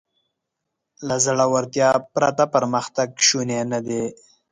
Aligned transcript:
له 1.07 1.15
زړهورتیا 1.25 1.89
پرته 2.13 2.43
پرمختګ 2.55 3.09
شونی 3.27 3.59
نهدی. 3.71 4.05